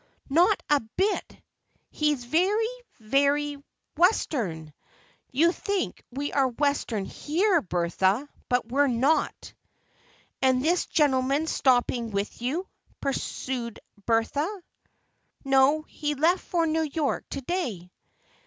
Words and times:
"Not 0.31 0.63
a 0.67 0.79
bit! 0.79 1.43
He's 1.91 2.23
very—very—Western. 2.25 4.73
You 5.29 5.51
think 5.51 6.03
we 6.09 6.33
are 6.33 6.47
Western 6.47 7.05
here, 7.05 7.61
Bertha, 7.61 8.27
but 8.49 8.71
we're 8.71 8.87
not." 8.87 9.53
"And 10.41 10.61
is 10.65 10.65
this 10.65 10.85
gentleman 10.87 11.45
stopping 11.45 12.09
with 12.09 12.41
you?" 12.41 12.67
pursued 12.99 13.79
Bertha. 14.07 14.47
"No, 15.43 15.83
he 15.83 16.15
left 16.15 16.41
for 16.45 16.65
New 16.65 16.81
York 16.91 17.29
to 17.29 17.41
day." 17.41 17.91